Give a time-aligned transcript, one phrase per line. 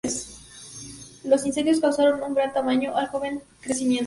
[1.23, 3.99] Los incendios causaron un gran daño al joven crecimiento.